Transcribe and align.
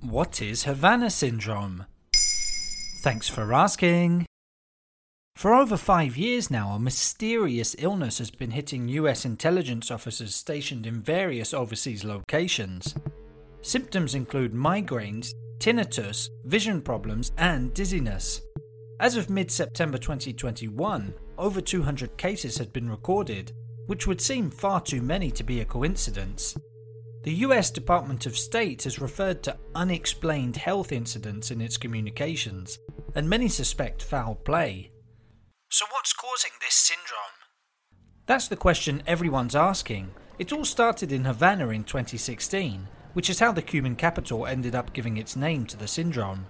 What 0.00 0.40
is 0.40 0.62
Havana 0.62 1.10
syndrome? 1.10 1.84
Thanks 3.02 3.28
for 3.28 3.52
asking. 3.52 4.26
For 5.34 5.52
over 5.52 5.76
five 5.76 6.16
years 6.16 6.52
now, 6.52 6.70
a 6.70 6.78
mysterious 6.78 7.74
illness 7.80 8.18
has 8.18 8.30
been 8.30 8.52
hitting 8.52 8.88
US 8.88 9.24
intelligence 9.24 9.90
officers 9.90 10.36
stationed 10.36 10.86
in 10.86 11.02
various 11.02 11.52
overseas 11.52 12.04
locations. 12.04 12.94
Symptoms 13.62 14.14
include 14.14 14.52
migraines, 14.52 15.32
tinnitus, 15.58 16.28
vision 16.44 16.80
problems, 16.80 17.32
and 17.36 17.74
dizziness. 17.74 18.40
As 19.00 19.16
of 19.16 19.28
mid 19.28 19.50
September 19.50 19.98
2021, 19.98 21.12
over 21.38 21.60
200 21.60 22.16
cases 22.16 22.56
had 22.56 22.72
been 22.72 22.88
recorded, 22.88 23.52
which 23.86 24.06
would 24.06 24.20
seem 24.20 24.48
far 24.48 24.80
too 24.80 25.02
many 25.02 25.32
to 25.32 25.42
be 25.42 25.60
a 25.60 25.64
coincidence. 25.64 26.56
The 27.24 27.34
US 27.46 27.70
Department 27.70 28.26
of 28.26 28.38
State 28.38 28.84
has 28.84 29.00
referred 29.00 29.42
to 29.42 29.56
unexplained 29.74 30.56
health 30.56 30.92
incidents 30.92 31.50
in 31.50 31.60
its 31.60 31.76
communications, 31.76 32.78
and 33.14 33.28
many 33.28 33.48
suspect 33.48 34.02
foul 34.02 34.36
play. 34.36 34.92
So, 35.68 35.84
what's 35.90 36.12
causing 36.12 36.52
this 36.60 36.74
syndrome? 36.74 37.38
That's 38.26 38.48
the 38.48 38.56
question 38.56 39.02
everyone's 39.06 39.56
asking. 39.56 40.10
It 40.38 40.52
all 40.52 40.64
started 40.64 41.10
in 41.10 41.24
Havana 41.24 41.70
in 41.70 41.82
2016, 41.82 42.86
which 43.14 43.28
is 43.28 43.40
how 43.40 43.50
the 43.50 43.62
Cuban 43.62 43.96
capital 43.96 44.46
ended 44.46 44.74
up 44.74 44.92
giving 44.92 45.16
its 45.16 45.34
name 45.34 45.66
to 45.66 45.76
the 45.76 45.88
syndrome. 45.88 46.46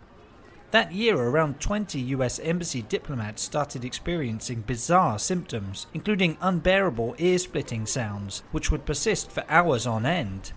That 0.71 0.93
year, 0.93 1.17
around 1.17 1.61
20 1.61 1.99
US 1.99 2.39
embassy 2.41 2.83
diplomats 2.83 3.41
started 3.41 3.87
experiencing 3.87 4.61
bizarre 4.61 5.19
symptoms, 5.19 5.87
including 5.95 6.37
unbearable 6.43 7.15
ear 7.17 7.39
splitting 7.39 7.87
sounds, 7.87 8.43
which 8.53 8.71
would 8.71 8.85
persist 8.85 9.31
for 9.33 9.45
hours 9.49 9.87
on 9.87 10.05
end. 10.05 10.53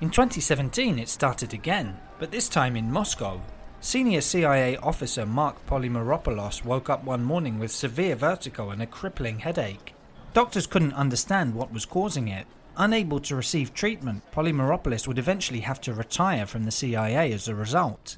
In 0.00 0.08
2017, 0.08 0.98
it 0.98 1.10
started 1.10 1.52
again, 1.52 2.00
but 2.18 2.30
this 2.30 2.48
time 2.48 2.74
in 2.74 2.90
Moscow. 2.90 3.38
Senior 3.82 4.22
CIA 4.22 4.78
officer 4.78 5.26
Mark 5.26 5.66
Polymeropoulos 5.66 6.64
woke 6.64 6.88
up 6.88 7.04
one 7.04 7.22
morning 7.22 7.58
with 7.58 7.70
severe 7.70 8.16
vertigo 8.16 8.70
and 8.70 8.80
a 8.80 8.86
crippling 8.86 9.40
headache. 9.40 9.92
Doctors 10.32 10.66
couldn't 10.66 10.94
understand 10.94 11.54
what 11.54 11.70
was 11.70 11.84
causing 11.84 12.28
it. 12.28 12.46
Unable 12.78 13.20
to 13.20 13.36
receive 13.36 13.74
treatment, 13.74 14.22
Polymeropoulos 14.32 15.06
would 15.06 15.18
eventually 15.18 15.60
have 15.60 15.82
to 15.82 15.92
retire 15.92 16.46
from 16.46 16.64
the 16.64 16.70
CIA 16.70 17.30
as 17.32 17.46
a 17.46 17.54
result. 17.54 18.16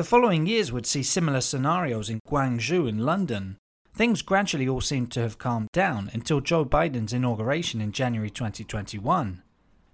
The 0.00 0.04
following 0.04 0.46
years 0.46 0.72
would 0.72 0.86
see 0.86 1.02
similar 1.02 1.42
scenarios 1.42 2.08
in 2.08 2.20
Guangzhou 2.26 2.88
and 2.88 3.04
London. 3.04 3.58
Things 3.92 4.22
gradually 4.22 4.66
all 4.66 4.80
seemed 4.80 5.12
to 5.12 5.20
have 5.20 5.36
calmed 5.36 5.68
down 5.74 6.08
until 6.14 6.40
Joe 6.40 6.64
Biden's 6.64 7.12
inauguration 7.12 7.82
in 7.82 7.92
January 7.92 8.30
2021. 8.30 9.42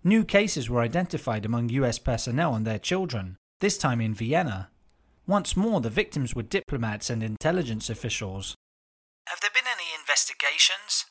New 0.04 0.24
cases 0.24 0.70
were 0.70 0.80
identified 0.80 1.44
among 1.44 1.70
US 1.70 1.98
personnel 1.98 2.54
and 2.54 2.64
their 2.64 2.78
children, 2.78 3.36
this 3.58 3.76
time 3.76 4.00
in 4.00 4.14
Vienna. 4.14 4.70
Once 5.26 5.56
more, 5.56 5.80
the 5.80 5.90
victims 5.90 6.36
were 6.36 6.44
diplomats 6.44 7.10
and 7.10 7.20
intelligence 7.20 7.90
officials. 7.90 8.54
Have 9.26 9.40
there 9.40 9.50
been 9.52 9.66
any 9.66 9.88
investigations? 9.98 11.06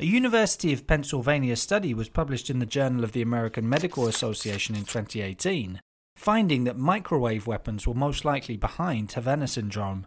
A 0.00 0.06
University 0.06 0.72
of 0.72 0.88
Pennsylvania 0.88 1.54
study 1.54 1.94
was 1.94 2.08
published 2.08 2.50
in 2.50 2.58
the 2.58 2.66
Journal 2.66 3.04
of 3.04 3.12
the 3.12 3.22
American 3.22 3.68
Medical 3.68 4.08
Association 4.08 4.74
in 4.74 4.86
2018, 4.86 5.80
finding 6.18 6.64
that 6.64 6.76
microwave 6.76 7.46
weapons 7.46 7.86
were 7.86 7.94
most 7.94 8.24
likely 8.24 8.56
behind 8.56 9.12
Havana 9.12 9.46
syndrome. 9.46 10.04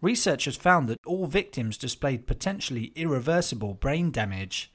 Researchers 0.00 0.56
found 0.56 0.88
that 0.88 0.96
all 1.04 1.26
victims 1.26 1.76
displayed 1.76 2.26
potentially 2.26 2.92
irreversible 2.96 3.74
brain 3.74 4.10
damage. 4.10 4.72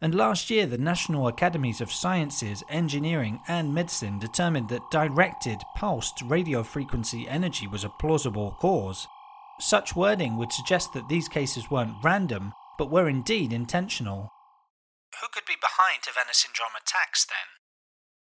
And 0.00 0.12
last 0.12 0.50
year, 0.50 0.66
the 0.66 0.76
National 0.76 1.28
Academies 1.28 1.80
of 1.80 1.92
Sciences, 1.92 2.64
Engineering, 2.68 3.38
and 3.46 3.72
Medicine 3.72 4.18
determined 4.18 4.68
that 4.70 4.90
directed 4.90 5.60
pulsed 5.76 6.20
radio 6.22 6.64
frequency 6.64 7.28
energy 7.28 7.68
was 7.68 7.84
a 7.84 7.88
plausible 7.88 8.56
cause. 8.60 9.06
Such 9.60 9.94
wording 9.94 10.36
would 10.36 10.52
suggest 10.52 10.92
that 10.94 11.08
these 11.08 11.28
cases 11.28 11.70
weren't 11.70 12.02
random, 12.02 12.52
but 12.76 12.90
were 12.90 13.08
indeed 13.08 13.52
intentional. 13.52 14.32
Who 15.20 15.28
could 15.32 15.44
be 15.46 15.54
behind 15.60 16.00
Havana 16.04 16.32
syndrome 16.32 16.74
attacks 16.74 17.24
then? 17.24 17.46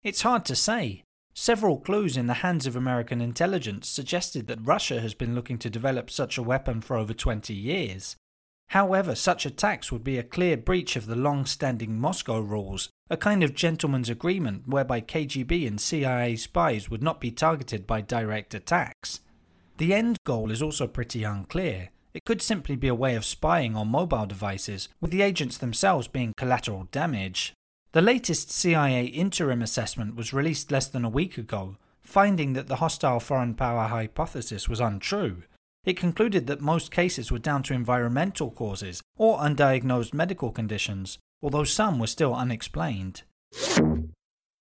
It's 0.04 0.24
hard 0.24 0.44
to 0.48 0.56
say. 0.58 1.04
Several 1.42 1.78
clues 1.78 2.18
in 2.18 2.28
the 2.28 2.44
hands 2.44 2.68
of 2.68 2.76
American 2.76 3.22
intelligence 3.22 3.88
suggested 3.88 4.48
that 4.48 4.60
Russia 4.62 5.00
has 5.00 5.14
been 5.14 5.36
looking 5.36 5.58
to 5.60 5.70
develop 5.70 6.12
such 6.12 6.38
a 6.38 6.44
weapon 6.44 6.82
for 6.82 6.98
over 6.98 7.14
20 7.14 7.54
years. 7.54 8.18
However, 8.72 9.16
such 9.16 9.46
attacks 9.46 9.90
would 9.90 10.04
be 10.04 10.18
a 10.18 10.22
clear 10.24 10.58
breach 10.58 10.98
of 10.98 11.06
the 11.06 11.16
long 11.16 11.46
standing 11.46 11.98
Moscow 11.98 12.42
rules, 12.42 12.90
a 13.10 13.16
kind 13.16 13.42
of 13.42 13.56
gentleman's 13.56 14.10
agreement 14.10 14.68
whereby 14.68 15.00
KGB 15.00 15.66
and 15.66 15.80
CIA 15.80 16.36
spies 16.36 16.90
would 16.90 17.02
not 17.02 17.22
be 17.22 17.32
targeted 17.32 17.88
by 17.88 18.02
direct 18.02 18.54
attacks. 18.54 19.22
The 19.78 19.94
end 19.94 20.18
goal 20.26 20.52
is 20.52 20.62
also 20.62 20.88
pretty 20.88 21.24
unclear. 21.24 21.92
It 22.14 22.26
could 22.26 22.42
simply 22.42 22.76
be 22.76 22.90
a 22.90 22.94
way 22.94 23.16
of 23.16 23.24
spying 23.24 23.78
on 23.78 23.88
mobile 23.88 24.26
devices, 24.26 24.90
with 25.00 25.12
the 25.12 25.22
agents 25.22 25.58
themselves 25.58 26.10
being 26.10 26.34
collateral 26.36 26.90
damage. 26.92 27.54
The 27.92 28.02
latest 28.04 28.52
CIA 28.52 29.06
interim 29.06 29.64
assessment 29.64 30.16
was 30.16 30.32
released 30.32 30.72
less 30.72 30.88
than 30.88 31.04
a 31.04 31.10
week 31.10 31.40
ago, 31.40 31.78
finding 32.02 32.54
that 32.54 32.68
the 32.68 32.76
hostile 32.76 33.20
foreign 33.20 33.56
power 33.56 33.88
hypothesis 33.88 34.70
was 34.70 34.80
untrue. 34.80 35.42
It 35.86 35.98
concluded 35.98 36.46
that 36.46 36.62
most 36.62 36.92
cases 36.92 37.32
were 37.32 37.40
down 37.40 37.64
to 37.64 37.74
environmental 37.74 38.52
causes 38.52 39.02
or 39.18 39.40
undiagnosed 39.40 40.14
medical 40.14 40.52
conditions, 40.52 41.18
although 41.42 41.64
some 41.64 41.98
were 41.98 42.06
still 42.06 42.36
unexplained. 42.36 43.24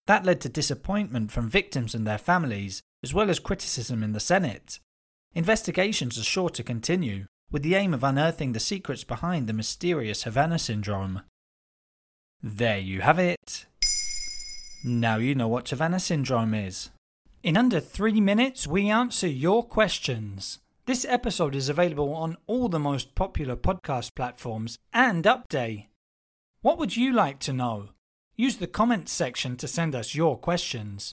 That 0.07 0.25
led 0.25 0.41
to 0.41 0.49
disappointment 0.49 1.31
from 1.31 1.51
victims 1.51 1.95
and 1.95 2.07
their 2.07 2.17
families, 2.17 2.81
as 3.03 3.13
well 3.13 3.29
as 3.29 3.41
criticism 3.41 4.03
in 4.03 4.13
the 4.13 4.21
Senate. 4.21 4.79
Investigations 5.35 6.19
are 6.19 6.25
sure 6.25 6.49
to 6.49 6.63
continue, 6.63 7.27
with 7.51 7.63
the 7.63 7.75
aim 7.75 7.93
of 7.93 8.03
unearthing 8.03 8.53
the 8.53 8.61
secrets 8.61 9.05
behind 9.05 9.47
the 9.47 9.53
mysterious 9.53 10.23
Havana 10.23 10.59
syndrome. 10.59 11.21
There 12.43 12.79
you 12.79 13.01
have 13.01 13.19
it. 13.19 13.67
Now 14.85 15.17
you 15.17 15.35
know 15.35 15.49
what 15.49 15.69
Havana 15.69 15.99
syndrome 15.99 16.55
is. 16.55 16.91
In 17.43 17.57
under 17.57 17.81
three 17.81 18.21
minutes, 18.21 18.67
we 18.67 18.91
answer 18.91 19.27
your 19.27 19.65
questions. 19.65 20.61
This 20.87 21.05
episode 21.05 21.55
is 21.55 21.69
available 21.69 22.15
on 22.15 22.37
all 22.47 22.69
the 22.69 22.79
most 22.79 23.15
popular 23.15 23.57
podcast 23.57 24.15
platforms 24.15 24.79
and 24.93 25.25
Upday. 25.25 25.87
What 26.63 26.79
would 26.79 26.97
you 26.97 27.13
like 27.13 27.41
to 27.41 27.53
know? 27.53 27.91
Use 28.37 28.57
the 28.57 28.69
comments 28.69 29.13
section 29.13 29.57
to 29.57 29.67
send 29.67 29.97
us 29.97 30.15
your 30.15 30.39
questions. 30.39 31.13